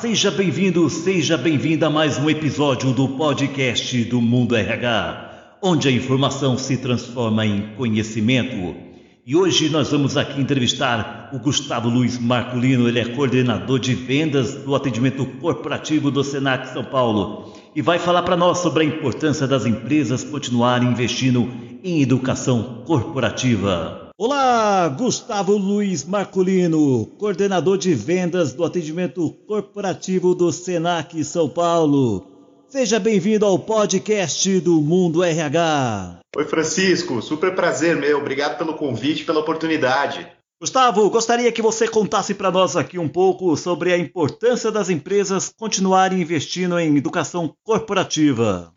[0.00, 5.90] Seja bem-vindo, seja bem-vinda a mais um episódio do podcast do Mundo RH, onde a
[5.90, 8.76] informação se transforma em conhecimento.
[9.24, 14.54] E hoje nós vamos aqui entrevistar o Gustavo Luiz Marculino, ele é coordenador de vendas
[14.56, 19.46] do atendimento corporativo do Senac São Paulo e vai falar para nós sobre a importância
[19.46, 21.50] das empresas continuarem investindo
[21.82, 24.05] em educação corporativa.
[24.18, 32.26] Olá, Gustavo Luiz Marculino, coordenador de vendas do atendimento corporativo do Senac São Paulo.
[32.66, 36.20] Seja bem-vindo ao podcast do Mundo RH.
[36.34, 38.16] Oi, Francisco, super prazer meu.
[38.16, 40.26] Obrigado pelo convite, pela oportunidade.
[40.58, 45.52] Gustavo, gostaria que você contasse para nós aqui um pouco sobre a importância das empresas
[45.54, 48.72] continuarem investindo em educação corporativa.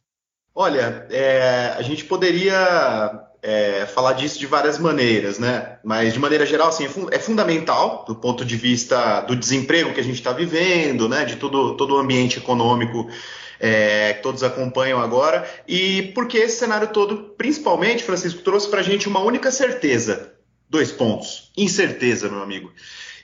[0.53, 5.77] Olha, é, a gente poderia é, falar disso de várias maneiras, né?
[5.83, 9.99] Mas de maneira geral, assim, é, é fundamental do ponto de vista do desemprego que
[9.99, 11.25] a gente está vivendo, né?
[11.25, 13.09] De todo, todo o ambiente econômico
[13.59, 18.83] é, que todos acompanham agora, e porque esse cenário todo, principalmente, Francisco, trouxe para a
[18.83, 20.33] gente uma única certeza.
[20.69, 21.51] Dois pontos.
[21.57, 22.71] Incerteza, meu amigo.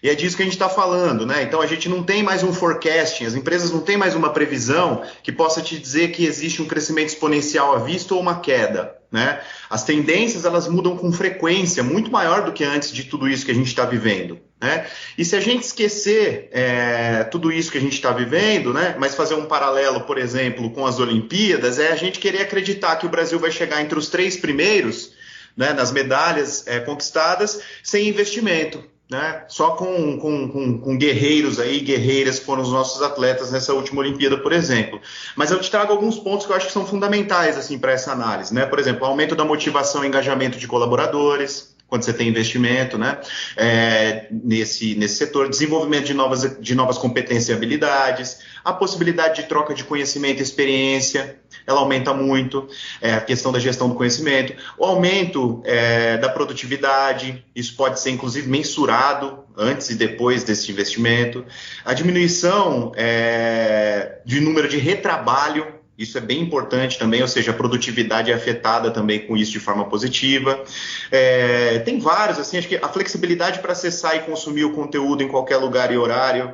[0.03, 1.43] E é disso que a gente está falando, né?
[1.43, 5.03] Então a gente não tem mais um forecasting, as empresas não têm mais uma previsão
[5.23, 8.95] que possa te dizer que existe um crescimento exponencial à vista ou uma queda.
[9.15, 9.39] Né?
[9.69, 13.51] As tendências elas mudam com frequência muito maior do que antes de tudo isso que
[13.51, 14.37] a gente está vivendo.
[14.61, 14.87] Né?
[15.17, 19.15] E se a gente esquecer é, tudo isso que a gente está vivendo, né, mas
[19.15, 23.09] fazer um paralelo, por exemplo, com as Olimpíadas, é a gente querer acreditar que o
[23.09, 25.13] Brasil vai chegar entre os três primeiros
[25.55, 29.43] né, nas medalhas é, conquistadas sem investimento né?
[29.47, 34.37] Só com, com, com, com, guerreiros aí, guerreiras foram os nossos atletas nessa última Olimpíada,
[34.37, 34.99] por exemplo.
[35.35, 38.11] Mas eu te trago alguns pontos que eu acho que são fundamentais assim para essa
[38.11, 38.65] análise, né?
[38.65, 43.19] Por exemplo, aumento da motivação e engajamento de colaboradores, quando você tem investimento né,
[43.55, 49.47] é, nesse, nesse setor, desenvolvimento de novas, de novas competências e habilidades, a possibilidade de
[49.47, 51.37] troca de conhecimento e experiência,
[51.67, 52.67] ela aumenta muito,
[53.01, 58.09] é, a questão da gestão do conhecimento, o aumento é, da produtividade, isso pode ser
[58.11, 61.45] inclusive mensurado antes e depois desse investimento,
[61.85, 67.53] a diminuição é, de número de retrabalho, isso é bem importante também, ou seja, a
[67.53, 70.63] produtividade é afetada também com isso de forma positiva.
[71.09, 75.27] É, tem vários, assim, acho que a flexibilidade para acessar e consumir o conteúdo em
[75.27, 76.53] qualquer lugar e horário,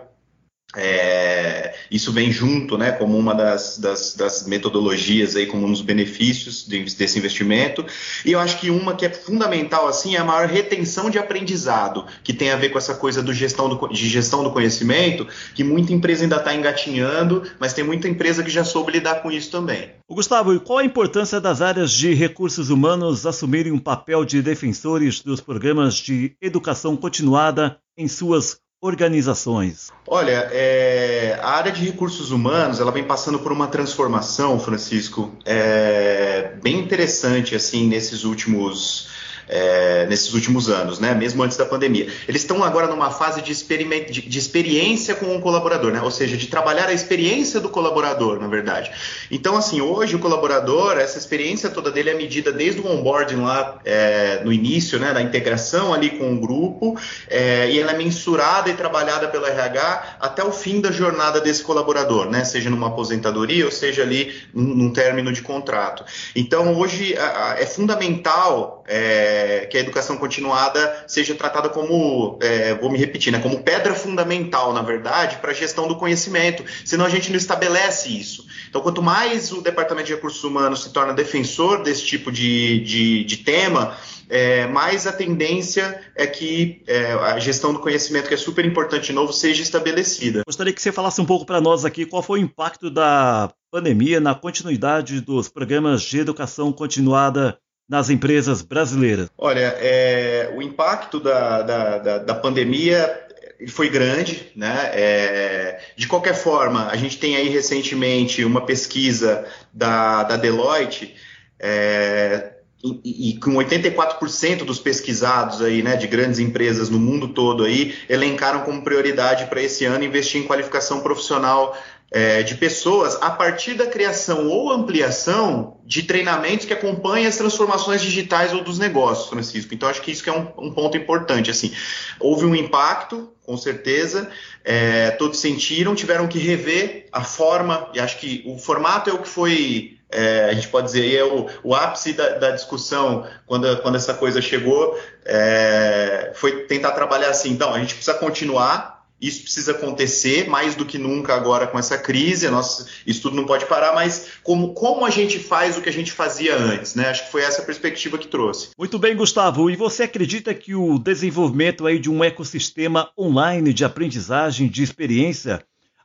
[0.76, 5.82] é, isso vem junto, né, como uma das, das, das, metodologias aí, como um dos
[5.82, 7.86] benefícios desse investimento.
[8.26, 12.06] E eu acho que uma que é fundamental assim é a maior retenção de aprendizado,
[12.24, 15.64] que tem a ver com essa coisa do gestão do, de gestão do conhecimento, que
[15.64, 19.52] muita empresa ainda está engatinhando, mas tem muita empresa que já soube lidar com isso
[19.52, 19.92] também.
[20.08, 25.22] O Gustavo, qual a importância das áreas de recursos humanos assumirem um papel de defensores
[25.22, 29.92] dos programas de educação continuada em suas organizações?
[30.08, 36.56] Olha, é, a área de recursos humanos ela vem passando por uma transformação, Francisco, é,
[36.64, 39.08] bem interessante assim nesses últimos
[39.48, 41.14] é, nesses últimos anos, né?
[41.14, 42.08] mesmo antes da pandemia.
[42.28, 46.02] Eles estão agora numa fase de, de, de, experiência com o colaborador, né?
[46.02, 48.92] ou seja, de trabalhar a experiência do colaborador, na verdade.
[49.30, 53.80] Então, assim, hoje o colaborador, essa experiência toda dele é medida desde o onboarding lá
[53.86, 56.98] é, no início, né, da integração ali com o grupo,
[57.30, 61.64] é, e ela é mensurada e trabalhada pelo RH até o fim da jornada desse
[61.64, 62.44] colaborador, né?
[62.44, 66.04] seja numa aposentadoria ou seja ali num, num término de contrato.
[66.36, 68.81] Então, hoje a, a, é fundamental.
[68.94, 73.94] É, que a educação continuada seja tratada como, é, vou me repetir, né, como pedra
[73.94, 78.46] fundamental, na verdade, para a gestão do conhecimento, senão a gente não estabelece isso.
[78.70, 83.24] Então, quanto mais o Departamento de Recursos Humanos se torna defensor desse tipo de, de,
[83.24, 83.96] de tema,
[84.32, 89.08] é, mais a tendência é que é, a gestão do conhecimento, que é super importante
[89.08, 90.44] de novo, seja estabelecida.
[90.46, 94.22] Gostaria que você falasse um pouco para nós aqui qual foi o impacto da pandemia
[94.22, 97.58] na continuidade dos programas de educação continuada
[97.92, 99.30] nas empresas brasileiras?
[99.38, 103.28] Olha, é, o impacto da, da, da, da pandemia
[103.68, 104.92] foi grande, né?
[104.94, 111.14] É, de qualquer forma, a gente tem aí recentemente uma pesquisa da, da Deloitte
[111.60, 117.66] é, e, e, com 84% dos pesquisados aí, né, de grandes empresas no mundo todo
[117.66, 121.78] aí, elencaram como prioridade para esse ano investir em qualificação profissional
[122.12, 128.02] é, de pessoas a partir da criação ou ampliação de treinamentos que acompanhem as transformações
[128.02, 129.74] digitais ou dos negócios, Francisco.
[129.74, 131.50] Então, acho que isso que é um, um ponto importante.
[131.50, 131.74] Assim,
[132.20, 134.30] houve um impacto, com certeza,
[134.64, 139.20] é, todos sentiram, tiveram que rever a forma, e acho que o formato é o
[139.20, 143.82] que foi é, a gente pode dizer, é o, o ápice da, da, discussão quando,
[143.82, 148.91] quando essa coisa chegou, é, foi tentar trabalhar assim, então, a gente precisa continuar
[149.22, 152.50] isso precisa acontecer mais do que nunca agora com essa crise.
[152.50, 155.94] Nosso, isso tudo não pode parar, mas como, como a gente faz o que a
[155.94, 157.10] gente fazia antes, né?
[157.10, 158.70] Acho que foi essa perspectiva que trouxe.
[158.78, 159.70] Muito bem, Gustavo.
[159.70, 165.64] E você acredita que o desenvolvimento aí de um ecossistema online de aprendizagem de experiência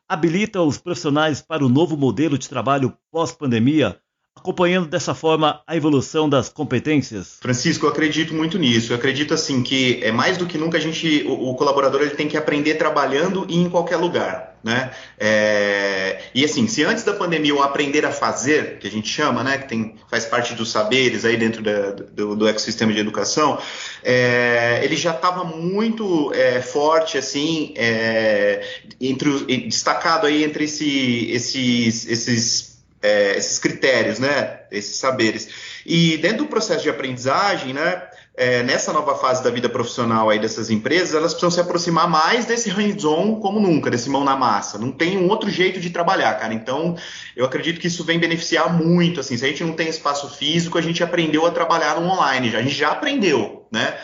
[0.09, 3.99] habilita os profissionais para o novo modelo de trabalho pós-pandemia?
[4.37, 7.39] Acompanhando dessa forma a evolução das competências?
[7.41, 8.93] Francisco, eu acredito muito nisso.
[8.93, 12.11] Eu acredito assim que é mais do que nunca a gente, o, o colaborador ele
[12.11, 14.57] tem que aprender trabalhando e em qualquer lugar.
[14.63, 14.91] Né?
[15.17, 19.45] É, e assim, se antes da pandemia o aprender a fazer, que a gente chama,
[19.45, 23.61] né, que tem, faz parte dos saberes aí dentro da, do, do, ecossistema de educação,
[24.03, 28.61] é, ele já estava muito é, forte, assim, é,
[29.01, 32.76] entre, destacado aí entre esse, esses, esses
[33.07, 35.49] é, esses critérios, né, esses saberes.
[35.87, 38.06] E dentro do processo de aprendizagem, né,
[38.37, 42.45] é, nessa nova fase da vida profissional aí dessas empresas, elas precisam se aproximar mais
[42.45, 44.77] desse hands-on como nunca, desse mão na massa.
[44.77, 46.53] Não tem um outro jeito de trabalhar, cara.
[46.53, 46.97] Então,
[47.35, 49.21] eu acredito que isso vem beneficiar muito.
[49.21, 52.51] Assim, se a gente não tem espaço físico, a gente aprendeu a trabalhar no online.
[52.51, 53.97] Já, a gente já aprendeu, né?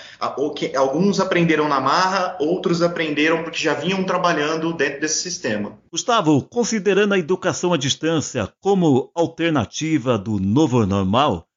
[0.77, 5.79] Alguns aprenderam na marra, outros aprenderam porque já vinham trabalhando dentro desse sistema.
[5.91, 11.49] Gustavo, considerando a educação à distância como alternativa do novo normal,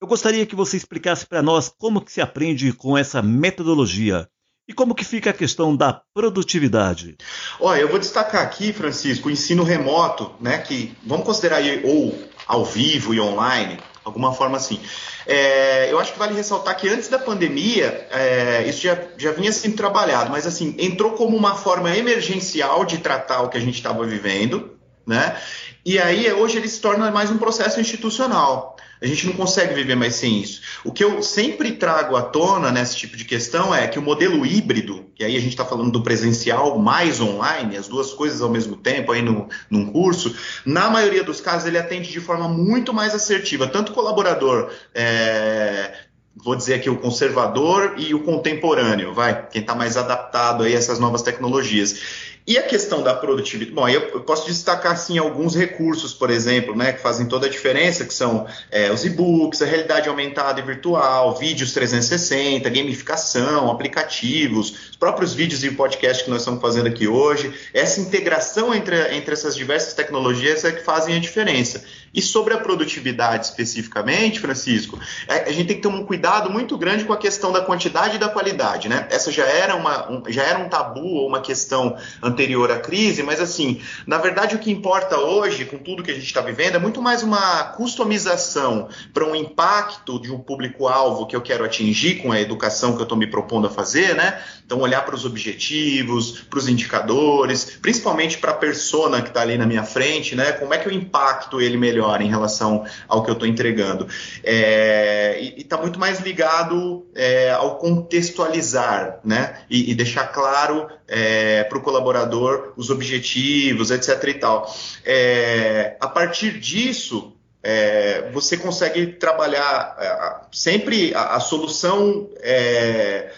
[0.00, 4.26] eu gostaria que você explicasse para nós como que se aprende com essa metodologia
[4.66, 7.16] e como que fica a questão da produtividade.
[7.58, 12.16] Olha, eu vou destacar aqui, Francisco, o ensino remoto, né, que vamos considerar aí, ou
[12.46, 14.80] ao vivo e online, alguma forma assim.
[15.26, 19.52] É, eu acho que vale ressaltar que antes da pandemia, é, isso já, já vinha
[19.52, 23.74] sendo trabalhado, mas assim, entrou como uma forma emergencial de tratar o que a gente
[23.74, 25.36] estava vivendo, né?
[25.84, 28.76] E aí hoje ele se torna mais um processo institucional.
[29.02, 30.60] A gente não consegue viver mais sem isso.
[30.84, 34.44] O que eu sempre trago à tona nesse tipo de questão é que o modelo
[34.44, 38.50] híbrido, e aí a gente está falando do presencial mais online, as duas coisas ao
[38.50, 40.34] mesmo tempo aí no, num curso,
[40.66, 45.92] na maioria dos casos ele atende de forma muito mais assertiva, tanto o colaborador é,
[46.36, 50.78] vou dizer aqui o conservador e o contemporâneo, vai, quem está mais adaptado aí a
[50.78, 52.29] essas novas tecnologias.
[52.46, 56.92] E a questão da produtividade, bom, eu posso destacar assim alguns recursos, por exemplo, né,
[56.92, 61.36] que fazem toda a diferença, que são é, os e-books, a realidade aumentada e virtual,
[61.36, 67.52] vídeos 360, gamificação, aplicativos, os próprios vídeos e podcast que nós estamos fazendo aqui hoje.
[67.74, 71.84] Essa integração entre, entre essas diversas tecnologias é que fazem a diferença.
[72.12, 74.98] E sobre a produtividade especificamente, Francisco,
[75.28, 78.16] é, a gente tem que ter um cuidado muito grande com a questão da quantidade
[78.16, 79.06] e da qualidade, né?
[79.10, 83.22] Essa já era, uma, um, já era um tabu ou uma questão anterior à crise,
[83.22, 86.74] mas assim, na verdade o que importa hoje, com tudo que a gente está vivendo,
[86.74, 92.16] é muito mais uma customização para um impacto de um público-alvo que eu quero atingir
[92.16, 94.42] com a educação que eu estou me propondo a fazer, né?
[94.70, 99.58] Então, olhar para os objetivos, para os indicadores, principalmente para a persona que está ali
[99.58, 100.52] na minha frente, né?
[100.52, 102.20] Como é que eu impacto ele melhor?
[102.20, 104.06] em relação ao que eu estou entregando.
[104.44, 109.62] É, e está muito mais ligado é, ao contextualizar, né?
[109.68, 114.22] E, e deixar claro é, para o colaborador os objetivos, etc.
[114.28, 114.72] e tal.
[115.04, 123.30] É, a partir disso, é, você consegue trabalhar é, sempre a, a solução é,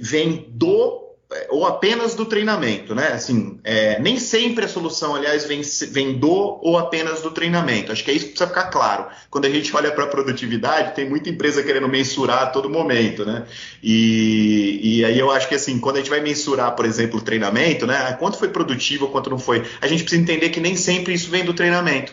[0.00, 3.12] vem do é, ou apenas do treinamento, né?
[3.12, 5.60] Assim, é, nem sempre a solução, aliás, vem,
[5.92, 7.92] vem do ou apenas do treinamento.
[7.92, 9.06] Acho que é isso que precisa ficar claro.
[9.30, 13.24] Quando a gente olha para a produtividade, tem muita empresa querendo mensurar a todo momento,
[13.24, 13.44] né?
[13.80, 17.22] E, e aí eu acho que assim, quando a gente vai mensurar, por exemplo, o
[17.22, 18.12] treinamento, né?
[18.18, 21.44] Quanto foi produtivo, quanto não foi, a gente precisa entender que nem sempre isso vem
[21.44, 22.12] do treinamento.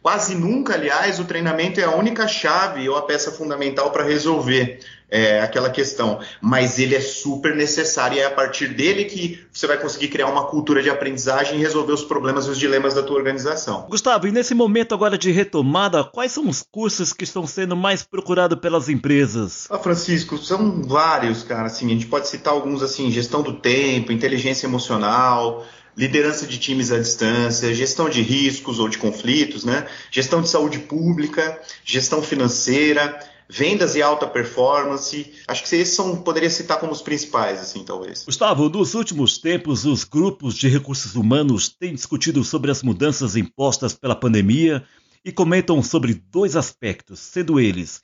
[0.00, 4.80] Quase nunca, aliás, o treinamento é a única chave ou a peça fundamental para resolver
[5.12, 6.18] é, aquela questão.
[6.40, 10.26] Mas ele é super necessário e é a partir dele que você vai conseguir criar
[10.28, 13.86] uma cultura de aprendizagem e resolver os problemas e os dilemas da tua organização.
[13.90, 18.02] Gustavo, e nesse momento agora de retomada, quais são os cursos que estão sendo mais
[18.02, 19.68] procurados pelas empresas?
[19.68, 21.66] Ah, Francisco, são vários, cara.
[21.66, 26.90] Assim, a gente pode citar alguns assim, gestão do tempo, inteligência emocional liderança de times
[26.90, 29.86] à distância, gestão de riscos ou de conflitos, né?
[30.10, 33.20] gestão de saúde pública, gestão financeira,
[33.52, 35.30] vendas e alta performance.
[35.46, 38.24] Acho que esses são, poderia citar como os principais, assim, talvez.
[38.24, 43.92] Gustavo, nos últimos tempos, os grupos de recursos humanos têm discutido sobre as mudanças impostas
[43.92, 44.82] pela pandemia
[45.22, 48.00] e comentam sobre dois aspectos, sendo eles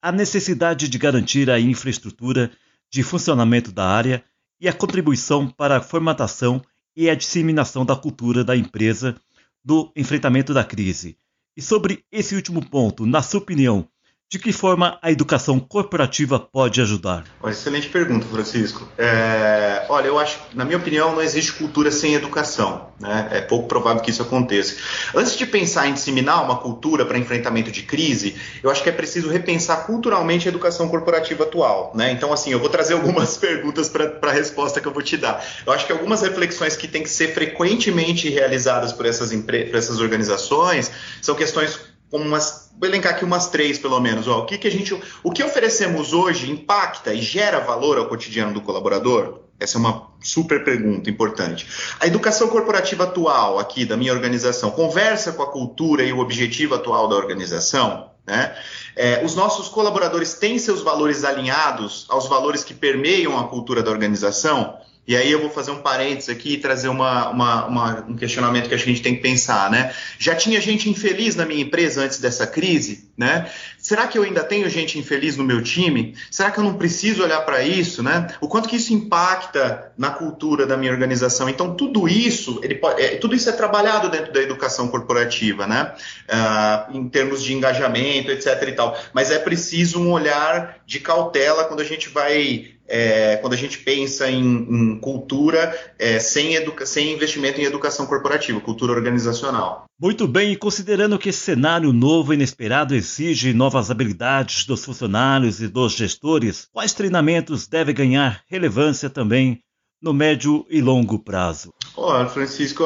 [0.00, 2.50] a necessidade de garantir a infraestrutura
[2.90, 4.24] de funcionamento da área
[4.60, 6.62] e a contribuição para a formatação
[6.96, 9.16] e a disseminação da cultura da empresa
[9.64, 11.16] do enfrentamento da crise.
[11.56, 13.88] E sobre esse último ponto, na sua opinião,
[14.32, 17.24] De que forma a educação corporativa pode ajudar?
[17.44, 18.88] Excelente pergunta, Francisco.
[18.96, 22.88] É, olha, eu acho, na minha opinião, não existe cultura sem educação.
[22.98, 23.28] Né?
[23.30, 24.76] É pouco provável que isso aconteça.
[25.14, 28.92] Antes de pensar em disseminar uma cultura para enfrentamento de crise, eu acho que é
[28.92, 31.92] preciso repensar culturalmente a educação corporativa atual.
[31.94, 32.12] Né?
[32.12, 35.44] Então, assim, eu vou trazer algumas perguntas para a resposta que eu vou te dar.
[35.66, 40.00] Eu acho que algumas reflexões que têm que ser frequentemente realizadas por essas, por essas
[40.00, 44.28] organizações são questões como umas, vou elencar aqui umas três pelo menos.
[44.28, 48.06] Ó, o que, que a gente, o que oferecemos hoje impacta e gera valor ao
[48.06, 49.40] cotidiano do colaborador?
[49.58, 51.66] Essa é uma super pergunta importante.
[51.98, 56.74] A educação corporativa atual aqui da minha organização conversa com a cultura e o objetivo
[56.74, 58.10] atual da organização?
[58.26, 58.54] Né?
[58.94, 63.90] É, os nossos colaboradores têm seus valores alinhados aos valores que permeiam a cultura da
[63.90, 64.76] organização?
[65.06, 68.68] E aí eu vou fazer um parênteses aqui e trazer uma, uma, uma, um questionamento
[68.68, 69.92] que a gente tem que pensar, né?
[70.16, 73.50] Já tinha gente infeliz na minha empresa antes dessa crise, né?
[73.76, 76.14] Será que eu ainda tenho gente infeliz no meu time?
[76.30, 78.28] Será que eu não preciso olhar para isso, né?
[78.40, 81.48] O quanto que isso impacta na cultura da minha organização?
[81.48, 85.94] Então tudo isso, ele pode, é, tudo isso é trabalhado dentro da educação corporativa, né?
[86.28, 88.68] Uh, em termos de engajamento, etc.
[88.68, 88.96] e tal.
[89.12, 93.78] Mas é preciso um olhar de cautela quando a gente vai é, quando a gente
[93.78, 96.52] pensa em, em cultura é, sem,
[96.84, 99.86] sem investimento em educação corporativa, cultura organizacional.
[99.98, 105.62] Muito bem, e considerando que esse cenário novo e inesperado exige novas habilidades dos funcionários
[105.62, 109.60] e dos gestores, quais treinamentos devem ganhar relevância também
[110.02, 111.72] no médio e longo prazo?
[111.96, 112.84] Olha, Francisco,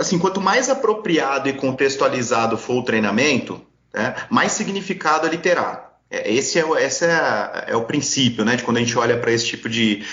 [0.00, 3.60] assim, quanto mais apropriado e contextualizado for o treinamento,
[3.94, 5.85] né, mais significado ele terá.
[6.10, 9.32] É, esse é, esse é, é, o princípio, né, de quando a gente olha para
[9.32, 10.04] esse tipo de.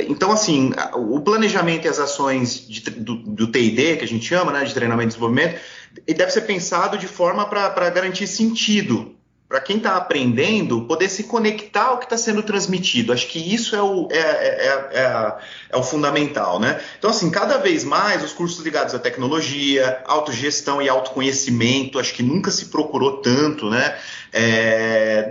[0.00, 4.52] Então, assim, o planejamento e as ações de, do, do TID, que a gente chama,
[4.52, 5.60] né, de treinamento e desenvolvimento,
[6.06, 9.17] ele deve ser pensado de forma para garantir sentido
[9.48, 13.14] para quem está aprendendo, poder se conectar ao que está sendo transmitido.
[13.14, 15.38] Acho que isso é o, é, é, é,
[15.70, 16.78] é, o fundamental, né?
[16.98, 22.22] Então, assim, cada vez mais os cursos ligados à tecnologia, autogestão e autoconhecimento, acho que
[22.22, 23.96] nunca se procurou tanto, né?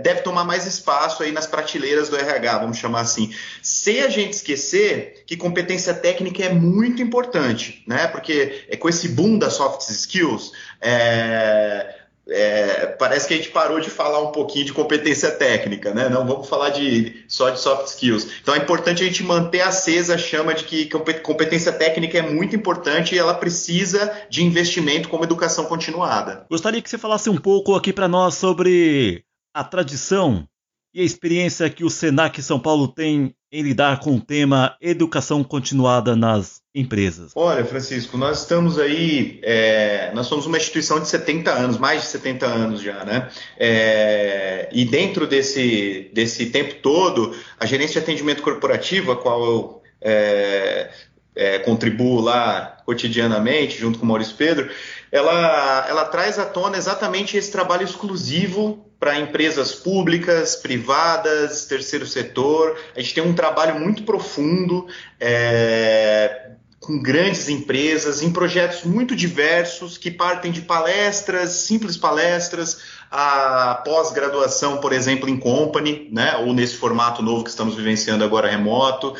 [0.02, 3.32] deve tomar mais espaço aí nas prateleiras do RH, vamos chamar assim.
[3.62, 8.08] Sem a gente esquecer que competência técnica é muito importante, né?
[8.08, 11.97] Porque é com esse boom das soft skills, é,
[12.30, 16.08] é, parece que a gente parou de falar um pouquinho de competência técnica, né?
[16.08, 18.28] Não vamos falar de, só de soft skills.
[18.42, 20.86] Então é importante a gente manter acesa a chama de que
[21.22, 26.46] competência técnica é muito importante e ela precisa de investimento como educação continuada.
[26.50, 30.46] Gostaria que você falasse um pouco aqui para nós sobre a tradição
[30.94, 35.42] e a experiência que o Senac São Paulo tem em lidar com o tema educação
[35.42, 37.32] continuada nas empresas?
[37.34, 42.08] Olha, Francisco, nós estamos aí, é, nós somos uma instituição de 70 anos, mais de
[42.08, 43.28] 70 anos já, né?
[43.58, 49.82] É, e dentro desse, desse tempo todo, a gerência de atendimento corporativo, a qual eu
[50.00, 50.90] é,
[51.34, 54.70] é contribuo lá cotidianamente, junto com o Maurício Pedro,
[55.10, 62.78] ela, ela traz à tona exatamente esse trabalho exclusivo para empresas públicas, privadas, terceiro setor.
[62.96, 64.86] A gente tem um trabalho muito profundo
[65.20, 66.50] é,
[66.80, 74.78] com grandes empresas, em projetos muito diversos que partem de palestras, simples palestras, a pós-graduação,
[74.78, 79.14] por exemplo, em company, né, ou nesse formato novo que estamos vivenciando agora remoto.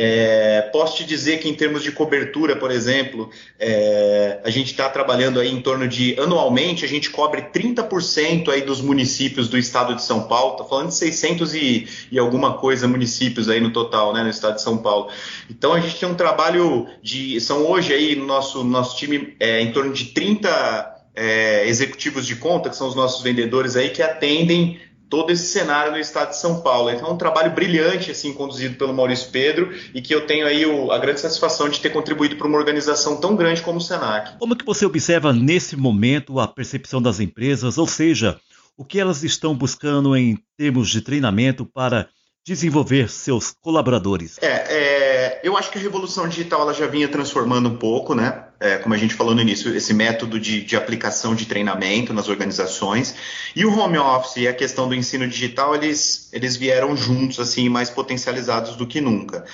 [0.00, 4.88] É, posso te dizer que em termos de cobertura, por exemplo, é, a gente está
[4.88, 9.96] trabalhando aí em torno de anualmente a gente cobre 30% aí dos municípios do estado
[9.96, 10.52] de São Paulo.
[10.52, 14.54] Estou falando de 600 e, e, alguma coisa municípios aí no total, né, no estado
[14.54, 15.08] de São Paulo.
[15.50, 19.60] Então a gente tem um trabalho de são hoje aí no nosso nosso time é,
[19.60, 24.00] em torno de 30 é, executivos de conta, que são os nossos vendedores aí, que
[24.00, 24.78] atendem
[25.08, 26.90] todo esse cenário no estado de São Paulo.
[26.90, 30.66] Então é um trabalho brilhante, assim, conduzido pelo Maurício Pedro e que eu tenho aí
[30.66, 34.38] o, a grande satisfação de ter contribuído para uma organização tão grande como o Senac.
[34.38, 38.38] Como que você observa nesse momento a percepção das empresas, ou seja,
[38.76, 42.08] o que elas estão buscando em termos de treinamento para
[42.44, 44.38] desenvolver seus colaboradores?
[44.40, 48.44] É, é, eu acho que a revolução digital ela já vinha transformando um pouco, né?
[48.60, 52.28] É, como a gente falou no início, esse método de, de, aplicação de treinamento nas
[52.28, 53.14] organizações.
[53.54, 57.68] E o home office e a questão do ensino digital, eles, eles vieram juntos, assim,
[57.68, 59.44] mais potencializados do que nunca.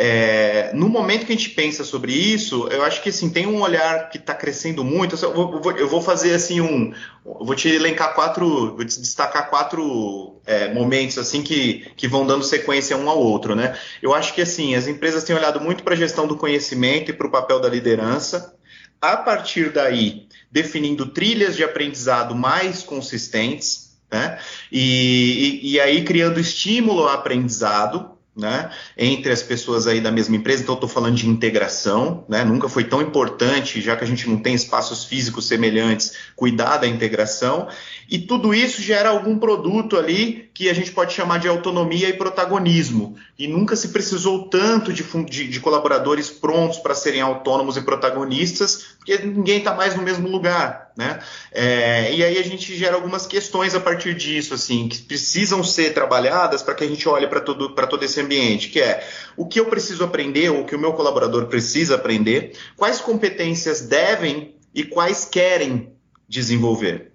[0.00, 3.60] É, no momento que a gente pensa sobre isso, eu acho que assim, tem um
[3.60, 5.16] olhar que está crescendo muito.
[5.20, 6.94] Eu vou, eu vou, fazer assim um.
[7.24, 12.44] Vou te elencar quatro, vou te destacar quatro é, momentos assim que, que vão dando
[12.44, 13.56] sequência um ao outro.
[13.56, 13.76] Né?
[14.00, 17.14] Eu acho que assim, as empresas têm olhado muito para a gestão do conhecimento e
[17.14, 18.54] para o papel da liderança.
[19.00, 24.38] A partir daí, definindo trilhas de aprendizado mais consistentes né?
[24.72, 30.36] E, e, e aí criando estímulo ao aprendizado, né, entre as pessoas aí da mesma
[30.36, 34.28] empresa, então estou falando de integração, né, nunca foi tão importante, já que a gente
[34.30, 37.66] não tem espaços físicos semelhantes, cuidar da integração,
[38.10, 42.14] e tudo isso gera algum produto ali que a gente pode chamar de autonomia e
[42.14, 47.82] protagonismo, e nunca se precisou tanto de, de, de colaboradores prontos para serem autônomos e
[47.82, 51.20] protagonistas, porque ninguém está mais no mesmo lugar, né,
[51.52, 55.92] é, e aí a gente gera algumas questões a partir disso, assim, que precisam ser
[55.92, 59.66] trabalhadas para que a gente olhe para todo, esse ambiente, que é o que eu
[59.66, 65.24] preciso aprender, ou o que o meu colaborador precisa aprender, quais competências devem e quais
[65.24, 65.92] querem
[66.28, 67.12] desenvolver.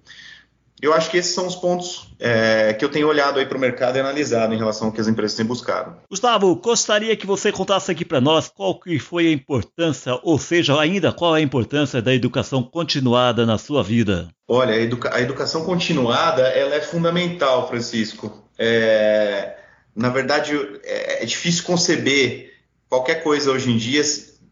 [0.84, 3.62] Eu acho que esses são os pontos é, que eu tenho olhado aí para o
[3.62, 5.96] mercado e analisado em relação ao que as empresas têm buscado.
[6.12, 10.78] Gustavo, gostaria que você contasse aqui para nós qual que foi a importância, ou seja,
[10.78, 14.28] ainda qual é a importância da educação continuada na sua vida.
[14.46, 18.44] Olha, a, educa a educação continuada ela é fundamental, Francisco.
[18.60, 19.56] É,
[19.96, 20.52] na verdade,
[20.84, 22.56] é, é difícil conceber
[22.90, 24.02] qualquer coisa hoje em dia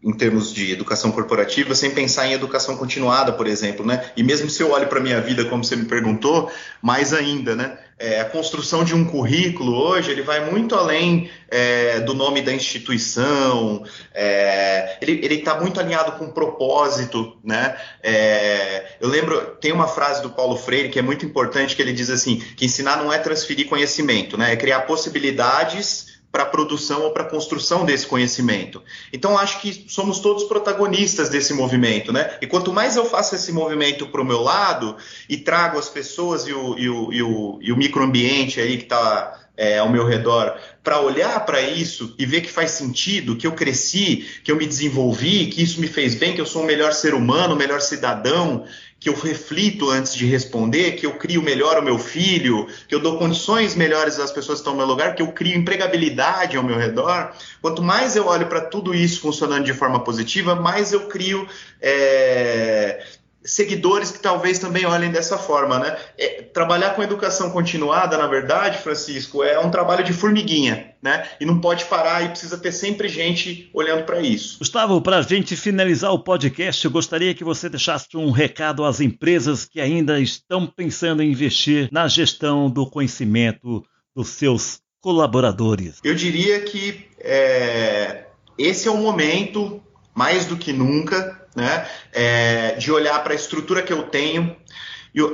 [0.02, 4.10] em termos de educação corporativa, sem pensar em educação continuada, por exemplo, né?
[4.16, 7.54] E mesmo se eu olho para a minha vida, como você me perguntou, mais ainda,
[7.54, 7.78] né?
[7.98, 12.52] É, a construção de um currículo hoje, ele vai muito além é, do nome da
[12.52, 17.76] instituição, é, ele está muito alinhado com o propósito, né?
[18.02, 21.92] É, eu lembro, tem uma frase do Paulo Freire que é muito importante, que ele
[21.92, 24.52] diz assim, que ensinar não é transferir conhecimento, né?
[24.52, 28.82] É criar possibilidades para a produção ou para a construção desse conhecimento.
[29.12, 32.38] Então, acho que somos todos protagonistas desse movimento, né?
[32.40, 34.96] E quanto mais eu faço esse movimento para o meu lado
[35.28, 38.84] e trago as pessoas e o, e o, e o, e o microambiente aí que
[38.84, 43.46] está é, ao meu redor para olhar para isso e ver que faz sentido, que
[43.46, 46.66] eu cresci, que eu me desenvolvi, que isso me fez bem, que eu sou um
[46.66, 48.64] melhor ser humano, um melhor cidadão,
[49.02, 53.00] que eu reflito antes de responder, que eu crio melhor o meu filho, que eu
[53.00, 56.62] dou condições melhores às pessoas que estão no meu lugar, que eu crio empregabilidade ao
[56.62, 57.32] meu redor.
[57.60, 61.48] Quanto mais eu olho para tudo isso funcionando de forma positiva, mais eu crio
[61.80, 63.04] é,
[63.44, 65.96] seguidores que talvez também olhem dessa forma, né?
[66.16, 71.28] É, trabalhar com educação continuada, na verdade, Francisco, é um trabalho de formiguinha, né?
[71.40, 74.58] E não pode parar e precisa ter sempre gente olhando para isso.
[74.58, 79.00] Gustavo, para a gente finalizar o podcast, eu gostaria que você deixasse um recado às
[79.00, 85.98] empresas que ainda estão pensando em investir na gestão do conhecimento dos seus colaboradores.
[86.04, 88.26] Eu diria que é,
[88.56, 89.82] esse é o momento,
[90.14, 91.86] mais do que nunca, né?
[92.12, 94.56] É, de olhar para a estrutura que eu tenho,